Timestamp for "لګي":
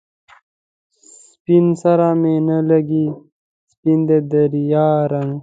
2.69-3.07